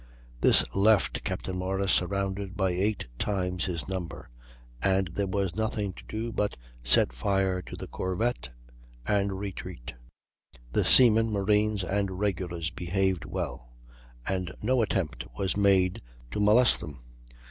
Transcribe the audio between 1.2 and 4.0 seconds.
Captain Morris surrounded by eight times his